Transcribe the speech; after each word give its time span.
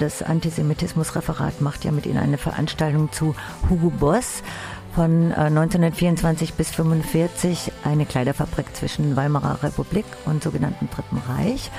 Das 0.00 0.22
Antisemitismusreferat 0.22 1.60
macht 1.60 1.84
ja 1.84 1.92
mit 1.92 2.06
Ihnen 2.06 2.16
eine 2.16 2.38
Veranstaltung 2.38 3.12
zu 3.12 3.34
Hugo 3.68 3.90
Boss 3.90 4.42
von 4.94 5.30
1924 5.30 6.48
äh, 6.48 6.52
bis 6.56 6.70
1945, 6.70 7.70
eine 7.84 8.06
Kleiderfabrik 8.06 8.74
zwischen 8.74 9.14
Weimarer 9.14 9.62
Republik 9.62 10.06
und 10.24 10.42
sogenannten 10.42 10.88
Dritten 10.88 11.18
Reich. 11.28 11.70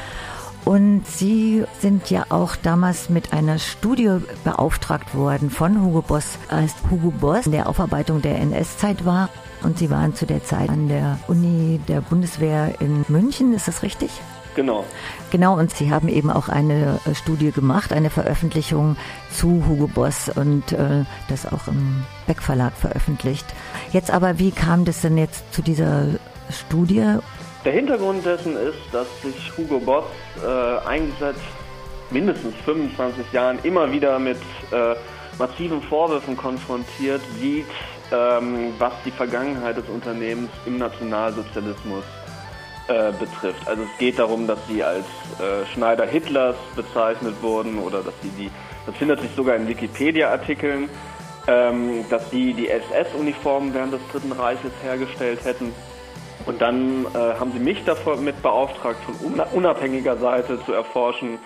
Und 0.65 1.07
Sie 1.07 1.63
sind 1.79 2.11
ja 2.11 2.27
auch 2.29 2.55
damals 2.55 3.09
mit 3.09 3.33
einer 3.33 3.57
Studie 3.57 4.19
beauftragt 4.43 5.15
worden 5.15 5.49
von 5.49 5.81
Hugo 5.81 6.03
Boss, 6.03 6.37
als 6.47 6.75
Hugo 6.91 7.09
Boss 7.09 7.47
in 7.47 7.53
der 7.53 7.67
Aufarbeitung 7.67 8.21
der 8.21 8.39
NS-Zeit 8.39 9.03
war. 9.03 9.29
Und 9.63 9.79
Sie 9.79 9.89
waren 9.89 10.13
zu 10.13 10.27
der 10.27 10.43
Zeit 10.43 10.69
an 10.69 10.87
der 10.87 11.17
Uni 11.27 11.79
der 11.87 12.01
Bundeswehr 12.01 12.79
in 12.79 13.03
München, 13.07 13.51
ist 13.53 13.67
das 13.67 13.81
richtig? 13.81 14.11
Genau. 14.55 14.85
Genau, 15.31 15.57
und 15.57 15.71
Sie 15.71 15.91
haben 15.91 16.09
eben 16.09 16.29
auch 16.29 16.49
eine 16.49 16.99
äh, 17.05 17.15
Studie 17.15 17.51
gemacht, 17.51 17.93
eine 17.93 18.09
Veröffentlichung 18.09 18.97
zu 19.31 19.63
Hugo 19.67 19.87
Boss 19.87 20.29
und 20.29 20.73
äh, 20.73 21.05
das 21.29 21.45
auch 21.45 21.67
im 21.67 22.03
Beck 22.27 22.41
Verlag 22.41 22.73
veröffentlicht. 22.73 23.45
Jetzt 23.91 24.11
aber, 24.11 24.39
wie 24.39 24.51
kam 24.51 24.83
das 24.85 25.01
denn 25.01 25.17
jetzt 25.17 25.53
zu 25.53 25.61
dieser 25.61 26.07
Studie? 26.49 27.19
Der 27.63 27.73
Hintergrund 27.73 28.25
dessen 28.25 28.57
ist, 28.57 28.79
dass 28.91 29.07
sich 29.21 29.51
Hugo 29.55 29.79
Boss 29.79 30.05
äh, 30.43 30.87
eigentlich 30.87 31.15
seit 31.19 31.35
mindestens 32.09 32.55
25 32.65 33.31
Jahren 33.31 33.59
immer 33.63 33.91
wieder 33.91 34.19
mit 34.19 34.37
äh, 34.71 34.95
massiven 35.37 35.81
Vorwürfen 35.81 36.35
konfrontiert 36.35 37.21
sieht, 37.39 37.65
ähm, 38.11 38.73
was 38.77 38.93
die 39.05 39.11
Vergangenheit 39.11 39.77
des 39.77 39.87
Unternehmens 39.87 40.49
im 40.65 40.77
Nationalsozialismus 40.77 42.03
äh, 42.91 43.13
betrifft. 43.17 43.67
Also 43.67 43.83
es 43.83 43.97
geht 43.99 44.19
darum, 44.19 44.47
dass 44.47 44.59
sie 44.67 44.83
als 44.83 45.05
äh, 45.39 45.65
Schneider 45.73 46.05
Hitlers 46.05 46.57
bezeichnet 46.75 47.35
wurden 47.41 47.79
oder 47.79 48.03
dass 48.03 48.13
sie 48.21 48.29
die, 48.37 48.51
das 48.85 48.95
findet 48.97 49.21
sich 49.21 49.31
sogar 49.35 49.55
in 49.55 49.67
Wikipedia-Artikeln, 49.67 50.89
ähm, 51.47 52.03
dass 52.09 52.29
sie 52.31 52.53
die 52.53 52.67
SS-Uniformen 52.67 53.73
während 53.73 53.93
des 53.93 54.01
Dritten 54.11 54.33
Reiches 54.33 54.71
hergestellt 54.83 55.39
hätten. 55.45 55.71
Und 56.45 56.61
dann 56.61 57.05
äh, 57.13 57.17
haben 57.39 57.53
sie 57.53 57.59
mich 57.59 57.81
damit 57.85 58.41
beauftragt, 58.41 58.97
von 59.05 59.39
unabhängiger 59.53 60.17
Seite 60.17 60.59
zu 60.65 60.73
erforschen, 60.73 61.39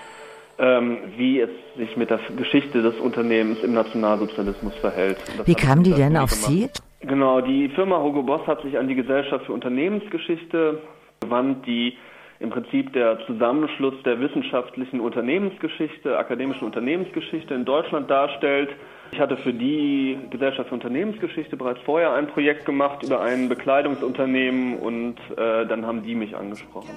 ähm, 0.58 0.98
wie 1.18 1.42
es 1.42 1.50
sich 1.78 1.96
mit 1.98 2.10
der 2.10 2.20
Geschichte 2.38 2.82
des 2.82 2.96
Unternehmens 2.96 3.60
im 3.62 3.74
Nationalsozialismus 3.74 4.74
verhält. 4.76 5.18
Wie 5.46 5.54
kamen 5.54 5.84
die 5.84 5.94
denn 5.94 6.18
auf 6.18 6.32
gemacht. 6.32 6.50
Sie? 6.50 6.70
Genau, 7.02 7.42
die 7.42 7.70
Firma 7.70 8.02
Hugo 8.02 8.24
Boss 8.24 8.48
hat 8.48 8.64
sich 8.64 8.78
an 8.78 8.88
die 8.88 8.96
Gesellschaft 8.96 9.46
für 9.46 9.54
Unternehmensgeschichte 9.54 10.82
gewandt, 11.26 11.66
die 11.66 11.98
im 12.40 12.50
Prinzip 12.50 12.92
der 12.94 13.26
Zusammenschluss 13.26 13.96
der 14.04 14.20
wissenschaftlichen 14.20 15.00
Unternehmensgeschichte, 15.00 16.18
akademischen 16.18 16.66
Unternehmensgeschichte 16.66 17.54
in 17.54 17.66
Deutschland 17.66 18.10
darstellt. 18.10 18.70
Ich 19.12 19.20
hatte 19.20 19.38
für 19.38 19.54
die 19.54 20.18
Gesellschaft 20.32 20.70
für 20.70 20.76
Unternehmensgeschichte 20.76 21.56
bereits 21.56 21.80
vorher 21.82 22.14
ein 22.14 22.28
Projekt 22.28 22.66
gemacht 22.66 23.04
über 23.04 23.22
ein 23.22 23.48
Bekleidungsunternehmen 23.48 24.78
und 24.78 25.16
äh, 25.38 25.66
dann 25.66 25.86
haben 25.86 26.04
die 26.04 26.16
mich 26.16 26.36
angesprochen. 26.36 26.92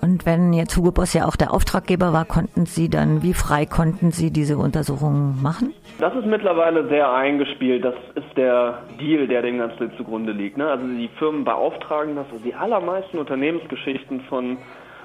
Und 0.00 0.26
wenn 0.26 0.52
jetzt 0.52 0.76
Hugo 0.76 0.92
Boss 0.92 1.12
ja 1.14 1.26
auch 1.26 1.36
der 1.36 1.52
Auftraggeber 1.52 2.12
war, 2.12 2.24
konnten 2.24 2.66
Sie 2.66 2.88
dann, 2.88 3.22
wie 3.22 3.34
frei 3.34 3.66
konnten 3.66 4.10
Sie 4.10 4.30
diese 4.30 4.58
Untersuchungen 4.58 5.42
machen? 5.42 5.74
Das 5.98 6.14
ist 6.14 6.26
mittlerweile 6.26 6.88
sehr 6.88 7.12
eingespielt. 7.12 7.84
Das 7.84 7.94
ist 8.14 8.36
der 8.36 8.82
Deal, 9.00 9.26
der 9.26 9.42
dem 9.42 9.58
Ganzen 9.58 9.90
zugrunde 9.96 10.32
liegt. 10.32 10.56
Ne? 10.56 10.68
Also 10.68 10.86
die 10.86 11.08
Firmen 11.18 11.44
beauftragen 11.44 12.16
das. 12.16 12.26
Also 12.30 12.44
die 12.44 12.54
allermeisten 12.54 13.18
Unternehmensgeschichten 13.18 14.20
von 14.22 14.58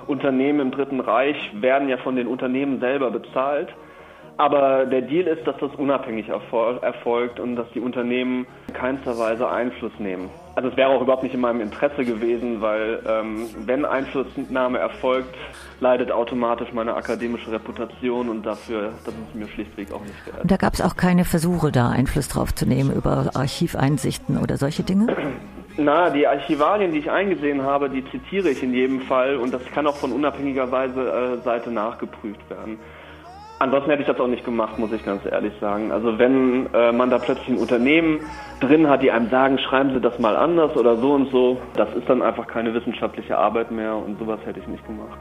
Unternehmen 0.07 0.59
im 0.59 0.71
Dritten 0.71 0.99
Reich 0.99 1.37
werden 1.53 1.87
ja 1.87 1.97
von 1.97 2.15
den 2.15 2.27
Unternehmen 2.27 2.79
selber 2.79 3.11
bezahlt. 3.11 3.69
Aber 4.41 4.87
der 4.87 5.03
Deal 5.03 5.27
ist, 5.27 5.45
dass 5.45 5.55
das 5.59 5.69
unabhängig 5.75 6.29
erfolgt 6.29 7.39
und 7.39 7.55
dass 7.55 7.69
die 7.75 7.79
Unternehmen 7.79 8.47
in 8.69 8.73
keinster 8.73 9.19
Weise 9.19 9.47
Einfluss 9.47 9.91
nehmen. 9.99 10.31
Also 10.55 10.69
es 10.69 10.77
wäre 10.77 10.89
auch 10.89 10.99
überhaupt 10.99 11.21
nicht 11.21 11.35
in 11.35 11.41
meinem 11.41 11.61
Interesse 11.61 12.03
gewesen, 12.03 12.59
weil 12.59 13.03
ähm, 13.07 13.45
wenn 13.67 13.85
Einflussnahme 13.85 14.79
erfolgt, 14.79 15.35
leidet 15.79 16.11
automatisch 16.11 16.73
meine 16.73 16.95
akademische 16.95 17.51
Reputation 17.51 18.29
und 18.29 18.43
dafür, 18.43 18.93
das 19.05 19.13
ist 19.13 19.35
mir 19.35 19.47
schlichtweg 19.47 19.93
auch 19.93 20.01
nicht 20.01 20.25
wert. 20.25 20.41
Und 20.41 20.49
da 20.49 20.57
gab 20.57 20.73
es 20.73 20.81
auch 20.81 20.95
keine 20.95 21.23
Versuche, 21.23 21.71
da 21.71 21.91
Einfluss 21.91 22.27
drauf 22.27 22.55
zu 22.55 22.65
nehmen 22.65 22.91
über 22.91 23.29
Archiveinsichten 23.35 24.39
oder 24.39 24.57
solche 24.57 24.81
Dinge? 24.81 25.15
Na, 25.77 26.09
die 26.09 26.25
Archivalien, 26.25 26.93
die 26.93 26.97
ich 26.97 27.11
eingesehen 27.11 27.61
habe, 27.61 27.91
die 27.91 28.03
zitiere 28.09 28.49
ich 28.49 28.63
in 28.63 28.73
jedem 28.73 29.01
Fall 29.01 29.35
und 29.35 29.53
das 29.53 29.63
kann 29.71 29.85
auch 29.85 29.97
von 29.97 30.11
unabhängiger 30.11 30.71
Weise, 30.71 31.37
äh, 31.39 31.43
Seite 31.43 31.69
nachgeprüft 31.69 32.49
werden. 32.49 32.79
Ansonsten 33.61 33.91
hätte 33.91 34.01
ich 34.01 34.07
das 34.07 34.19
auch 34.19 34.27
nicht 34.27 34.43
gemacht, 34.43 34.79
muss 34.79 34.91
ich 34.91 35.05
ganz 35.05 35.23
ehrlich 35.23 35.53
sagen. 35.61 35.91
Also 35.91 36.17
wenn 36.17 36.65
äh, 36.73 36.91
man 36.91 37.11
da 37.11 37.19
plötzlich 37.19 37.47
ein 37.47 37.57
Unternehmen 37.57 38.21
drin 38.59 38.89
hat, 38.89 39.03
die 39.03 39.11
einem 39.11 39.29
sagen, 39.29 39.59
schreiben 39.59 39.93
Sie 39.93 40.01
das 40.01 40.17
mal 40.17 40.35
anders 40.35 40.75
oder 40.75 40.97
so 40.97 41.13
und 41.13 41.29
so, 41.29 41.61
das 41.75 41.93
ist 41.93 42.09
dann 42.09 42.23
einfach 42.23 42.47
keine 42.47 42.73
wissenschaftliche 42.73 43.37
Arbeit 43.37 43.69
mehr 43.69 43.95
und 43.95 44.17
sowas 44.17 44.39
hätte 44.45 44.59
ich 44.61 44.67
nicht 44.67 44.83
gemacht. 44.87 45.19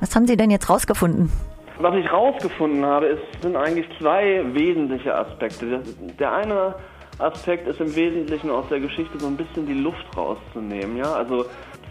Was 0.00 0.16
haben 0.16 0.26
Sie 0.26 0.38
denn 0.38 0.50
jetzt 0.50 0.70
rausgefunden? 0.70 1.30
Was 1.78 1.94
ich 1.96 2.10
rausgefunden 2.10 2.82
habe, 2.82 3.08
ist, 3.08 3.42
sind 3.42 3.56
eigentlich 3.56 3.86
zwei 3.98 4.42
wesentliche 4.54 5.14
Aspekte. 5.14 5.82
Der 6.18 6.32
eine 6.32 6.76
Aspekt 7.18 7.68
ist 7.68 7.78
im 7.78 7.94
Wesentlichen 7.94 8.48
aus 8.48 8.64
der 8.70 8.80
Geschichte 8.80 9.18
so 9.18 9.26
ein 9.26 9.36
bisschen 9.36 9.66
die 9.66 9.74
Luft 9.74 10.06
rauszunehmen. 10.16 10.96
Ja? 10.96 11.12
Also 11.12 11.44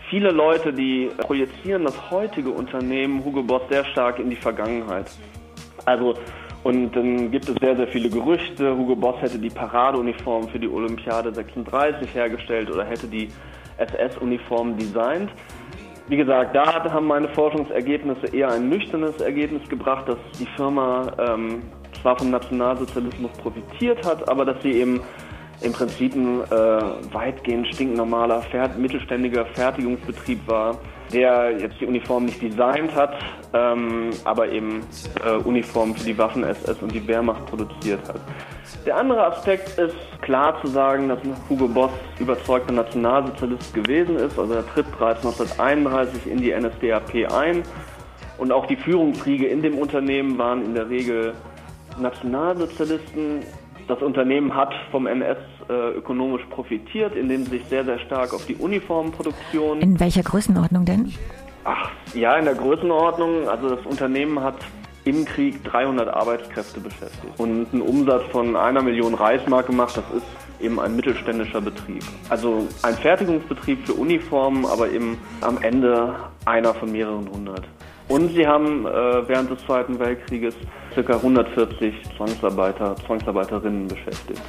viele 0.09 0.31
Leute, 0.31 0.73
die 0.73 1.11
projizieren 1.19 1.83
das 1.83 2.09
heutige 2.09 2.49
Unternehmen 2.49 3.23
Hugo 3.23 3.43
Boss 3.43 3.61
sehr 3.69 3.85
stark 3.85 4.17
in 4.17 4.31
die 4.31 4.35
Vergangenheit. 4.35 5.11
Also, 5.85 6.15
und 6.63 6.95
dann 6.95 7.31
gibt 7.31 7.47
es 7.47 7.55
sehr, 7.61 7.75
sehr 7.75 7.87
viele 7.87 8.09
Gerüchte. 8.09 8.75
Hugo 8.75 8.95
Boss 8.95 9.21
hätte 9.21 9.37
die 9.37 9.49
Paradeuniform 9.49 10.47
für 10.49 10.59
die 10.59 10.67
Olympiade 10.67 11.33
36 11.33 12.13
hergestellt 12.13 12.71
oder 12.71 12.83
hätte 12.83 13.07
die 13.07 13.29
SS-Uniform 13.77 14.77
designt. 14.77 15.29
Wie 16.07 16.17
gesagt, 16.17 16.55
da 16.55 16.83
haben 16.91 17.07
meine 17.07 17.27
Forschungsergebnisse 17.29 18.27
eher 18.27 18.51
ein 18.51 18.69
nüchternes 18.69 19.19
Ergebnis 19.21 19.67
gebracht, 19.69 20.07
dass 20.07 20.17
die 20.39 20.45
Firma 20.55 21.11
ähm, 21.17 21.63
zwar 22.01 22.17
vom 22.17 22.29
Nationalsozialismus 22.29 23.31
profitiert 23.33 24.05
hat, 24.05 24.27
aber 24.29 24.45
dass 24.45 24.61
sie 24.61 24.73
eben 24.73 25.01
im 25.61 25.71
Prinzip 25.71 26.15
ein 26.15 26.41
äh, 26.41 27.13
weitgehend 27.13 27.67
stinknormaler, 27.73 28.43
mittelständiger 28.77 29.45
Fertigungsbetrieb 29.45 30.47
war, 30.47 30.77
der 31.13 31.57
jetzt 31.59 31.79
die 31.79 31.85
Uniform 31.85 32.25
nicht 32.25 32.41
designt 32.41 32.93
hat, 32.95 33.15
ähm, 33.53 34.09
aber 34.23 34.49
eben 34.49 34.81
äh, 35.23 35.31
Uniformen 35.43 35.95
für 35.95 36.05
die 36.05 36.17
Waffen-SS 36.17 36.81
und 36.81 36.91
die 36.91 37.07
Wehrmacht 37.07 37.45
produziert 37.45 38.01
hat. 38.07 38.19
Der 38.85 38.97
andere 38.97 39.25
Aspekt 39.25 39.77
ist 39.79 39.95
klar 40.21 40.59
zu 40.61 40.67
sagen, 40.67 41.09
dass 41.09 41.19
Hugo 41.49 41.67
Boss 41.67 41.91
überzeugter 42.19 42.73
Nationalsozialist 42.73 43.73
gewesen 43.73 44.15
ist. 44.17 44.37
Also 44.37 44.53
er 44.53 44.67
tritt 44.67 44.91
bereits 44.97 45.25
1931 45.25 46.27
in 46.27 46.37
die 46.37 46.51
NSDAP 46.51 47.31
ein 47.31 47.63
und 48.37 48.51
auch 48.51 48.65
die 48.65 48.75
Führungsriege 48.75 49.47
in 49.47 49.61
dem 49.61 49.77
Unternehmen 49.77 50.37
waren 50.37 50.65
in 50.65 50.73
der 50.75 50.89
Regel 50.89 51.33
Nationalsozialisten. 51.99 53.41
Das 53.87 54.01
Unternehmen 54.01 54.55
hat 54.55 54.73
vom 54.89 55.05
NS 55.05 55.37
äh, 55.69 55.73
ökonomisch 55.97 56.43
profitiert, 56.49 57.15
indem 57.15 57.43
sie 57.45 57.57
sich 57.57 57.65
sehr, 57.65 57.85
sehr 57.85 57.99
stark 57.99 58.33
auf 58.33 58.45
die 58.45 58.55
Uniformproduktion. 58.55 59.79
In 59.79 59.99
welcher 59.99 60.23
Größenordnung 60.23 60.85
denn? 60.85 61.13
Ach, 61.65 61.91
ja, 62.13 62.35
in 62.37 62.45
der 62.45 62.55
Größenordnung. 62.55 63.47
Also 63.47 63.75
das 63.75 63.85
Unternehmen 63.85 64.39
hat 64.39 64.55
im 65.03 65.23
Krieg 65.23 65.63
300 65.63 66.09
Arbeitskräfte 66.09 66.79
beschäftigt 66.79 67.39
und 67.39 67.67
einen 67.71 67.83
Umsatz 67.83 68.23
von 68.31 68.55
einer 68.55 68.81
Million 68.81 69.13
Reichsmark 69.13 69.67
gemacht. 69.67 69.95
Das 69.95 70.05
ist 70.17 70.25
eben 70.59 70.79
ein 70.79 70.95
mittelständischer 70.95 71.61
Betrieb. 71.61 72.03
Also 72.29 72.67
ein 72.81 72.95
Fertigungsbetrieb 72.95 73.85
für 73.85 73.93
Uniformen, 73.93 74.65
aber 74.65 74.89
eben 74.89 75.19
am 75.41 75.61
Ende 75.61 76.15
einer 76.45 76.73
von 76.73 76.91
mehreren 76.91 77.29
hundert. 77.31 77.65
Und 78.07 78.29
sie 78.33 78.45
haben 78.45 78.85
äh, 78.85 79.27
während 79.27 79.49
des 79.49 79.59
Zweiten 79.65 79.99
Weltkrieges 79.99 80.55
ca. 80.93 81.15
140 81.15 81.93
Zwangsarbeiter, 82.15 82.95
Zwangsarbeiterinnen 83.05 83.87
beschäftigt. 83.87 84.41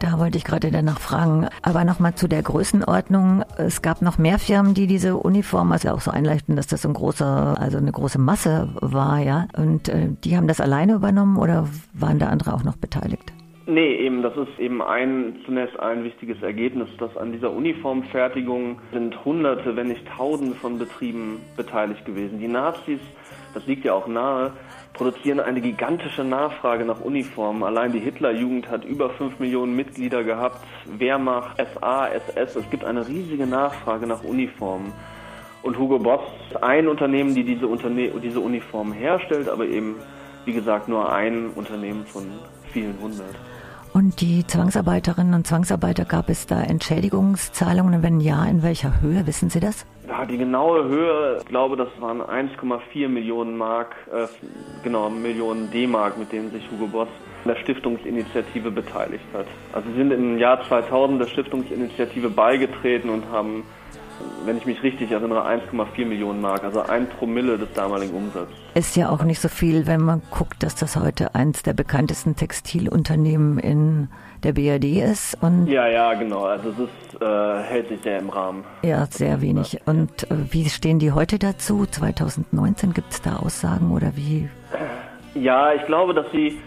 Da 0.00 0.18
wollte 0.18 0.36
ich 0.36 0.44
gerade 0.44 0.70
danach 0.70 1.00
fragen. 1.00 1.48
Aber 1.62 1.84
nochmal 1.84 2.14
zu 2.14 2.28
der 2.28 2.42
Größenordnung. 2.42 3.44
Es 3.56 3.82
gab 3.82 4.02
noch 4.02 4.18
mehr 4.18 4.38
Firmen, 4.38 4.74
die 4.74 4.86
diese 4.86 5.16
Uniform, 5.16 5.72
also 5.72 5.90
auch 5.90 6.00
so 6.00 6.10
einleichten, 6.10 6.56
dass 6.56 6.66
das 6.66 6.84
ein 6.84 6.92
großer, 6.92 7.56
also 7.58 7.78
eine 7.78 7.92
große 7.92 8.18
Masse 8.18 8.68
war, 8.80 9.18
ja. 9.20 9.46
Und 9.56 9.88
äh, 9.88 10.08
die 10.24 10.36
haben 10.36 10.48
das 10.48 10.60
alleine 10.60 10.94
übernommen 10.94 11.36
oder 11.36 11.68
waren 11.94 12.18
da 12.18 12.28
andere 12.28 12.54
auch 12.54 12.64
noch 12.64 12.76
beteiligt? 12.76 13.32
Nee, 13.68 13.96
eben, 13.96 14.22
das 14.22 14.36
ist 14.36 14.60
eben 14.60 14.80
ein, 14.80 15.40
zunächst 15.44 15.78
ein 15.80 16.04
wichtiges 16.04 16.40
Ergebnis, 16.40 16.88
dass 16.98 17.16
an 17.16 17.32
dieser 17.32 17.50
Uniformfertigung 17.50 18.80
sind 18.92 19.24
Hunderte, 19.24 19.74
wenn 19.74 19.88
nicht 19.88 20.06
Tausende 20.06 20.54
von 20.54 20.78
Betrieben 20.78 21.40
beteiligt 21.56 22.04
gewesen. 22.04 22.38
Die 22.38 22.46
Nazis, 22.46 23.00
das 23.54 23.66
liegt 23.66 23.84
ja 23.84 23.92
auch 23.94 24.06
nahe, 24.06 24.52
produzieren 24.92 25.40
eine 25.40 25.60
gigantische 25.60 26.22
Nachfrage 26.22 26.84
nach 26.84 27.00
Uniformen. 27.00 27.64
Allein 27.64 27.90
die 27.90 27.98
Hitlerjugend 27.98 28.70
hat 28.70 28.84
über 28.84 29.10
5 29.10 29.40
Millionen 29.40 29.74
Mitglieder 29.74 30.22
gehabt, 30.22 30.64
Wehrmacht, 30.84 31.56
SA, 31.56 32.06
SS, 32.06 32.54
es 32.54 32.70
gibt 32.70 32.84
eine 32.84 33.08
riesige 33.08 33.48
Nachfrage 33.48 34.06
nach 34.06 34.22
Uniformen. 34.22 34.92
Und 35.62 35.76
Hugo 35.76 35.98
Boss 35.98 36.20
ist 36.48 36.62
ein 36.62 36.86
Unternehmen, 36.86 37.34
die 37.34 37.42
diese, 37.42 37.66
Unterne 37.66 38.12
diese 38.22 38.38
Uniformen 38.38 38.92
herstellt, 38.92 39.48
aber 39.48 39.66
eben 39.66 39.96
wie 40.44 40.52
gesagt, 40.52 40.88
nur 40.88 41.12
ein 41.12 41.48
Unternehmen 41.56 42.06
von 42.06 42.30
vielen 42.72 42.96
hundert. 43.00 43.34
Und 43.96 44.20
die 44.20 44.46
Zwangsarbeiterinnen 44.46 45.32
und 45.32 45.46
Zwangsarbeiter, 45.46 46.04
gab 46.04 46.28
es 46.28 46.44
da 46.44 46.60
Entschädigungszahlungen? 46.60 48.02
Wenn 48.02 48.20
ja, 48.20 48.44
in 48.44 48.62
welcher 48.62 49.00
Höhe? 49.00 49.26
Wissen 49.26 49.48
Sie 49.48 49.58
das? 49.58 49.86
Ja, 50.06 50.26
die 50.26 50.36
genaue 50.36 50.84
Höhe, 50.84 51.38
ich 51.38 51.46
glaube, 51.46 51.78
das 51.78 51.88
waren 51.98 52.20
1,4 52.20 53.08
Millionen 53.08 53.56
Mark, 53.56 53.96
äh, 54.12 54.26
genau, 54.84 55.08
Millionen 55.08 55.70
D-Mark, 55.70 56.18
mit 56.18 56.30
denen 56.30 56.50
sich 56.50 56.70
Hugo 56.70 56.88
Boss 56.88 57.08
an 57.44 57.54
der 57.54 57.56
Stiftungsinitiative 57.62 58.70
beteiligt 58.70 59.24
hat. 59.32 59.46
Also 59.72 59.88
sie 59.88 59.96
sind 59.96 60.10
im 60.10 60.36
Jahr 60.36 60.62
2000 60.68 61.18
der 61.18 61.28
Stiftungsinitiative 61.28 62.28
beigetreten 62.28 63.08
und 63.08 63.24
haben 63.30 63.64
wenn 64.44 64.56
ich 64.56 64.66
mich 64.66 64.82
richtig 64.82 65.10
erinnere, 65.10 65.46
1,4 65.46 66.06
Millionen 66.06 66.40
Mark, 66.40 66.64
also 66.64 66.80
ein 66.82 67.08
Promille 67.08 67.58
des 67.58 67.72
damaligen 67.72 68.14
Umsatzes. 68.14 68.54
Ist 68.74 68.96
ja 68.96 69.10
auch 69.10 69.22
nicht 69.24 69.40
so 69.40 69.48
viel, 69.48 69.86
wenn 69.86 70.00
man 70.00 70.22
guckt, 70.30 70.62
dass 70.62 70.74
das 70.74 70.96
heute 70.96 71.34
eins 71.34 71.62
der 71.62 71.72
bekanntesten 71.72 72.36
Textilunternehmen 72.36 73.58
in 73.58 74.08
der 74.42 74.52
BRD 74.52 75.02
ist. 75.02 75.36
Und 75.42 75.66
ja, 75.66 75.88
ja, 75.88 76.14
genau. 76.14 76.44
Also 76.44 76.70
es 76.70 76.78
ist, 76.78 77.22
äh, 77.22 77.62
hält 77.62 77.88
sich 77.88 78.00
sehr 78.02 78.18
im 78.18 78.28
Rahmen. 78.28 78.64
Ja, 78.82 79.06
sehr 79.06 79.40
wenig. 79.40 79.80
Und 79.86 80.30
äh, 80.30 80.36
wie 80.50 80.68
stehen 80.68 80.98
die 80.98 81.12
heute 81.12 81.38
dazu? 81.38 81.86
2019 81.86 82.92
gibt 82.92 83.12
es 83.12 83.22
da 83.22 83.36
Aussagen 83.36 83.90
oder 83.90 84.12
wie? 84.16 84.48
Ja, 85.34 85.72
ich 85.72 85.84
glaube, 85.86 86.14
dass 86.14 86.26
sie 86.32 86.58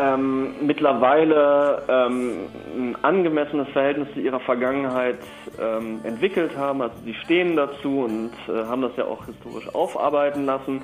ähm, 0.00 0.54
mittlerweile 0.66 1.82
ähm, 1.88 2.48
ein 2.74 2.96
angemessenes 3.02 3.68
Verhältnis 3.68 4.08
zu 4.14 4.20
ihrer 4.20 4.40
Vergangenheit 4.40 5.18
ähm, 5.60 6.00
entwickelt 6.04 6.56
haben. 6.56 6.82
Also 6.82 6.94
sie 7.04 7.14
stehen 7.14 7.56
dazu 7.56 8.04
und 8.04 8.32
äh, 8.48 8.64
haben 8.66 8.82
das 8.82 8.96
ja 8.96 9.04
auch 9.04 9.26
historisch 9.26 9.68
aufarbeiten 9.74 10.44
lassen. 10.44 10.82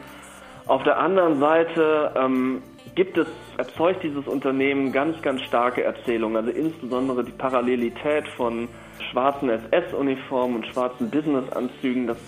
Auf 0.66 0.82
der 0.82 0.98
anderen 0.98 1.40
Seite 1.40 2.12
ähm, 2.16 2.62
gibt 2.94 3.18
es, 3.18 3.26
erzeugt 3.58 4.02
dieses 4.02 4.26
Unternehmen 4.26 4.92
ganz, 4.92 5.20
ganz 5.20 5.42
starke 5.42 5.84
Erzählungen. 5.84 6.36
Also 6.36 6.50
insbesondere 6.50 7.22
die 7.22 7.32
Parallelität 7.32 8.26
von 8.28 8.68
schwarzen 9.10 9.50
SS-Uniformen 9.50 10.56
und 10.56 10.66
schwarzen 10.66 11.10
Businessanzügen. 11.10 12.06
Das 12.06 12.18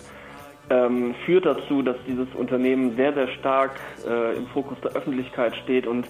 ähm, 0.68 1.14
führt 1.24 1.46
dazu, 1.46 1.82
dass 1.82 1.96
dieses 2.06 2.28
Unternehmen 2.34 2.96
sehr, 2.96 3.14
sehr 3.14 3.28
stark 3.28 3.80
äh, 4.06 4.36
im 4.36 4.46
Fokus 4.48 4.78
der 4.82 4.92
Öffentlichkeit 4.92 5.54
steht 5.56 5.86
und 5.86 6.06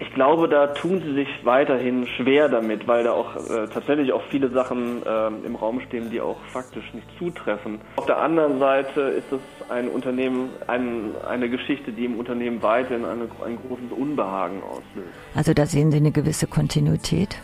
ich 0.00 0.14
glaube, 0.14 0.48
da 0.48 0.68
tun 0.68 1.02
sie 1.04 1.12
sich 1.14 1.28
weiterhin 1.44 2.06
schwer 2.06 2.48
damit, 2.48 2.86
weil 2.86 3.04
da 3.04 3.12
auch 3.12 3.36
äh, 3.36 3.66
tatsächlich 3.72 4.12
auch 4.12 4.22
viele 4.30 4.48
Sachen 4.50 5.02
äh, 5.04 5.26
im 5.46 5.56
Raum 5.56 5.80
stehen, 5.80 6.10
die 6.10 6.20
auch 6.20 6.38
faktisch 6.52 6.94
nicht 6.94 7.06
zutreffen. 7.18 7.80
Auf 7.96 8.06
der 8.06 8.18
anderen 8.18 8.58
Seite 8.58 9.00
ist 9.00 9.32
es 9.32 9.40
ein 9.70 9.88
Unternehmen, 9.88 10.50
ein, 10.66 11.12
eine 11.28 11.48
Geschichte, 11.48 11.92
die 11.92 12.04
im 12.04 12.18
Unternehmen 12.18 12.62
weiterhin 12.62 13.04
eine, 13.04 13.28
ein 13.44 13.58
großes 13.66 13.90
Unbehagen 13.90 14.62
auslöst. 14.62 15.14
Also 15.34 15.52
da 15.52 15.66
sehen 15.66 15.90
Sie 15.90 15.98
eine 15.98 16.12
gewisse 16.12 16.46
Kontinuität? 16.46 17.36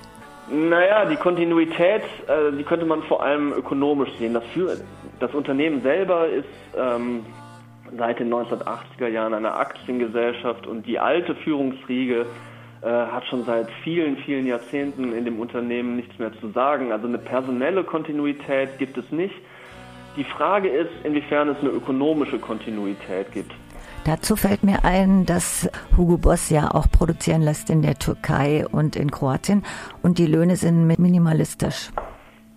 Naja, 0.51 1.07
die 1.07 1.17
Kontinuität, 1.17 2.03
äh, 2.29 2.57
die 2.57 2.65
könnte 2.65 2.87
man 2.87 3.03
vor 3.05 3.23
allem 3.23 3.53
ökonomisch 3.53 4.11
sehen. 4.19 4.35
Das, 4.35 4.45
für, 4.53 4.77
das 5.19 5.35
Unternehmen 5.35 5.83
selber 5.83 6.29
ist 6.29 6.45
ähm, 6.77 7.25
seit 7.97 8.19
den 8.19 8.33
1980er 8.33 9.09
Jahren 9.09 9.35
eine 9.35 9.55
Aktiengesellschaft 9.55 10.67
und 10.67 10.87
die 10.87 10.99
alte 10.99 11.35
Führungsriege 11.35 12.27
äh, 12.83 12.87
hat 12.87 13.25
schon 13.27 13.45
seit 13.45 13.71
vielen, 13.83 14.17
vielen 14.19 14.47
Jahrzehnten 14.47 15.13
in 15.13 15.25
dem 15.25 15.41
Unternehmen 15.41 15.97
nichts 15.97 16.19
mehr 16.19 16.33
zu 16.41 16.51
sagen. 16.51 16.93
Also 16.93 17.07
eine 17.07 17.19
personelle 17.19 17.85
Kontinuität 17.85 18.79
gibt 18.79 18.99
es 18.99 19.11
nicht. 19.11 19.35
Die 20.17 20.25
Frage 20.25 20.69
ist, 20.69 20.93
inwiefern 21.03 21.49
es 21.49 21.59
eine 21.61 21.71
ökonomische 21.71 22.39
Kontinuität 22.39 23.33
gibt. 23.33 23.53
Dazu 24.05 24.37
fällt 24.37 24.63
mir 24.63 24.85
ein, 24.85 25.25
dass 25.25 25.69
Hugo 25.97 26.19
Boss 26.19 26.51
ja 26.51 26.71
auch 26.71 26.91
produzieren 26.91 27.41
lässt 27.41 27.71
in 27.71 27.81
der 27.81 27.95
Türkei 27.99 28.67
und 28.71 28.97
in 28.97 29.11
Kroatien 29.11 29.65
und 30.03 30.19
die 30.19 30.27
Löhne 30.27 30.57
sind 30.57 30.87
minimalistisch. 30.87 31.91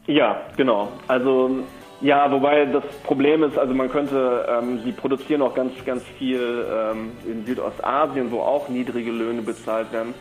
Ja, 0.08 0.42
genau. 0.58 0.90
Also 1.08 1.64
ja, 2.02 2.32
wobei 2.32 2.66
das 2.66 2.84
Problem 3.04 3.44
ist, 3.44 3.58
also 3.58 3.74
man 3.74 3.90
könnte, 3.90 4.46
ähm, 4.50 4.80
sie 4.84 4.92
produzieren 4.92 5.42
auch 5.42 5.56
ganz, 5.56 5.74
ganz 5.86 6.04
viel 6.18 6.66
ähm, 6.72 7.12
in 7.26 7.46
Südostasien, 7.46 8.32
wo 8.32 8.42
auch 8.42 8.70
niedrige 8.70 9.12
Löhne 9.12 9.42
bezahlt 9.42 9.92
werden. 9.92 10.14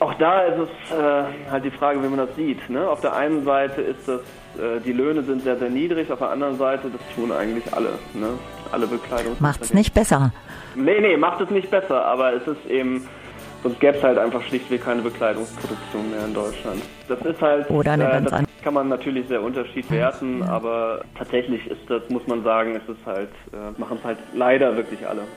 Auch 0.00 0.14
da 0.14 0.42
ist 0.42 0.58
es 0.58 0.98
äh, 0.98 1.50
halt 1.50 1.64
die 1.64 1.70
Frage, 1.70 2.02
wie 2.02 2.08
man 2.08 2.18
das 2.18 2.34
sieht. 2.34 2.68
Ne? 2.68 2.88
Auf 2.88 3.00
der 3.00 3.14
einen 3.14 3.44
Seite 3.44 3.80
ist 3.80 4.06
das, 4.08 4.20
äh, 4.58 4.80
die 4.84 4.92
Löhne 4.92 5.22
sind 5.22 5.42
sehr, 5.42 5.56
sehr 5.56 5.70
niedrig, 5.70 6.10
auf 6.10 6.18
der 6.18 6.30
anderen 6.30 6.58
Seite, 6.58 6.90
das 6.90 7.00
tun 7.14 7.32
eigentlich 7.32 7.72
alle. 7.72 7.98
Ne? 8.12 8.30
Alle 8.72 8.86
Bekleidungs. 8.86 9.40
Macht's 9.40 9.72
nicht 9.72 9.94
besser. 9.94 10.32
Nee, 10.74 11.00
nee, 11.00 11.16
macht 11.16 11.40
es 11.40 11.50
nicht 11.50 11.70
besser, 11.70 12.04
aber 12.04 12.32
es 12.32 12.46
ist 12.46 12.66
eben 12.68 13.06
Sonst 13.62 13.78
gäbe 13.78 13.96
es 13.96 14.02
halt 14.02 14.18
einfach 14.18 14.42
schlichtweg 14.42 14.84
keine 14.84 15.02
Bekleidungsproduktion 15.02 16.10
mehr 16.10 16.24
in 16.26 16.34
Deutschland. 16.34 16.82
Das 17.06 17.20
ist 17.20 17.40
halt, 17.40 17.70
Oder 17.70 17.92
eine 17.92 18.08
äh, 18.08 18.10
ganz 18.10 18.30
das 18.30 18.40
kann 18.62 18.74
man 18.74 18.88
natürlich 18.88 19.26
sehr 19.28 19.42
unterschiedlich 19.42 19.90
werten, 19.90 20.42
aber 20.42 21.04
tatsächlich 21.16 21.66
ist 21.66 21.88
das, 21.88 22.08
muss 22.08 22.26
man 22.26 22.42
sagen, 22.42 22.76
ist 22.76 22.88
es 22.88 22.96
halt, 23.06 23.30
äh, 23.52 23.78
machen 23.80 23.98
es 23.98 24.04
halt 24.04 24.18
leider 24.34 24.76
wirklich 24.76 25.06
alle. 25.06 25.22